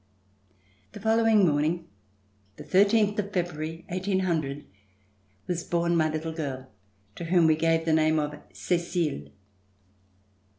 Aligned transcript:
The 0.93 0.99
following 0.99 1.45
morning, 1.47 1.85
the 2.55 2.63
thirteenth 2.63 3.19
of 3.19 3.31
February, 3.31 3.85
1800, 3.89 4.65
was 5.45 5.63
born 5.63 5.95
my 5.95 6.09
little 6.09 6.33
girl, 6.33 6.71
to 7.17 7.25
whom 7.25 7.45
we 7.45 7.55
gave 7.55 7.85
the 7.85 7.93
name 7.93 8.17
of 8.17 8.35
Cecile. 8.51 9.29